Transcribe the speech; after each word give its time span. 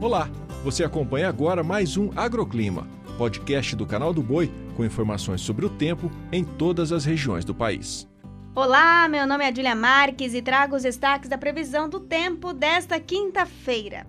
Olá, 0.00 0.30
você 0.64 0.82
acompanha 0.82 1.28
agora 1.28 1.62
mais 1.62 1.98
um 1.98 2.10
Agroclima, 2.16 2.88
podcast 3.18 3.76
do 3.76 3.84
canal 3.84 4.14
do 4.14 4.22
Boi 4.22 4.50
com 4.74 4.82
informações 4.82 5.42
sobre 5.42 5.66
o 5.66 5.68
tempo 5.68 6.10
em 6.32 6.42
todas 6.42 6.90
as 6.90 7.04
regiões 7.04 7.44
do 7.44 7.54
país. 7.54 8.08
Olá, 8.54 9.06
meu 9.10 9.26
nome 9.26 9.44
é 9.44 9.54
Julia 9.54 9.74
Marques 9.74 10.32
e 10.32 10.40
trago 10.40 10.74
os 10.74 10.84
destaques 10.84 11.28
da 11.28 11.36
previsão 11.36 11.86
do 11.86 12.00
tempo 12.00 12.54
desta 12.54 12.98
quinta-feira. 12.98 14.06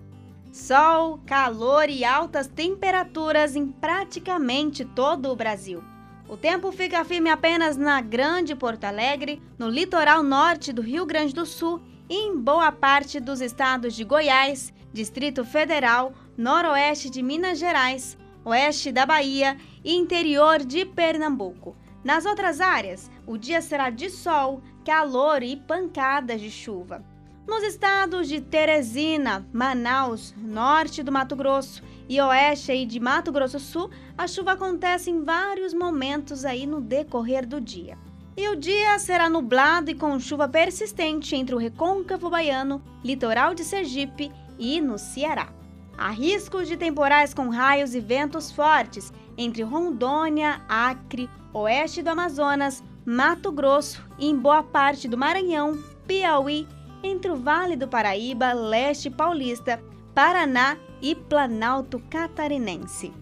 Sol, 0.50 1.20
calor 1.26 1.90
e 1.90 2.06
altas 2.06 2.46
temperaturas 2.46 3.54
em 3.54 3.66
praticamente 3.66 4.86
todo 4.86 5.28
o 5.28 5.36
Brasil. 5.36 5.84
O 6.26 6.38
tempo 6.38 6.72
fica 6.72 7.04
firme 7.04 7.28
apenas 7.28 7.76
na 7.76 8.00
Grande 8.00 8.56
Porto 8.56 8.84
Alegre, 8.84 9.42
no 9.58 9.68
litoral 9.68 10.22
norte 10.22 10.72
do 10.72 10.80
Rio 10.80 11.04
Grande 11.04 11.34
do 11.34 11.44
Sul 11.44 11.82
em 12.14 12.36
boa 12.36 12.70
parte 12.70 13.18
dos 13.18 13.40
estados 13.40 13.94
de 13.94 14.04
Goiás, 14.04 14.70
Distrito 14.92 15.46
Federal, 15.46 16.12
Noroeste 16.36 17.08
de 17.08 17.22
Minas 17.22 17.58
Gerais, 17.58 18.18
Oeste 18.44 18.92
da 18.92 19.06
Bahia 19.06 19.56
e 19.82 19.94
interior 19.96 20.58
de 20.58 20.84
Pernambuco. 20.84 21.74
Nas 22.04 22.26
outras 22.26 22.60
áreas, 22.60 23.10
o 23.26 23.38
dia 23.38 23.62
será 23.62 23.88
de 23.88 24.10
sol, 24.10 24.60
calor 24.84 25.42
e 25.42 25.56
pancadas 25.56 26.38
de 26.38 26.50
chuva. 26.50 27.02
Nos 27.46 27.62
estados 27.62 28.28
de 28.28 28.42
Teresina, 28.42 29.48
Manaus, 29.50 30.34
norte 30.36 31.02
do 31.02 31.10
Mato 31.10 31.34
Grosso 31.34 31.82
e 32.10 32.20
oeste 32.20 32.72
aí 32.72 32.84
de 32.84 33.00
Mato 33.00 33.32
Grosso 33.32 33.58
Sul, 33.58 33.90
a 34.18 34.26
chuva 34.26 34.52
acontece 34.52 35.10
em 35.10 35.24
vários 35.24 35.72
momentos 35.72 36.44
aí 36.44 36.66
no 36.66 36.78
decorrer 36.78 37.46
do 37.46 37.58
dia. 37.58 37.96
E 38.34 38.48
o 38.48 38.56
dia 38.56 38.98
será 38.98 39.28
nublado 39.28 39.90
e 39.90 39.94
com 39.94 40.18
chuva 40.18 40.48
persistente 40.48 41.36
entre 41.36 41.54
o 41.54 41.58
recôncavo 41.58 42.30
baiano, 42.30 42.82
litoral 43.04 43.54
de 43.54 43.62
Sergipe 43.62 44.32
e 44.58 44.80
no 44.80 44.98
Ceará. 44.98 45.52
Há 45.98 46.10
riscos 46.10 46.66
de 46.66 46.76
temporais 46.76 47.34
com 47.34 47.50
raios 47.50 47.94
e 47.94 48.00
ventos 48.00 48.50
fortes 48.50 49.12
entre 49.36 49.62
Rondônia, 49.62 50.62
Acre, 50.66 51.28
oeste 51.52 52.02
do 52.02 52.08
Amazonas, 52.08 52.82
Mato 53.04 53.52
Grosso 53.52 54.02
e 54.18 54.26
em 54.26 54.36
boa 54.36 54.62
parte 54.62 55.06
do 55.06 55.18
Maranhão, 55.18 55.78
Piauí, 56.06 56.66
entre 57.02 57.30
o 57.30 57.36
Vale 57.36 57.76
do 57.76 57.86
Paraíba, 57.86 58.52
Leste 58.54 59.10
Paulista, 59.10 59.82
Paraná 60.14 60.78
e 61.02 61.14
Planalto 61.14 62.00
Catarinense. 62.08 63.21